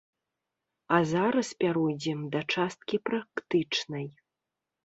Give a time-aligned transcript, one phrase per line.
[0.97, 4.05] А зараз пяройдзем да часткі практычнай.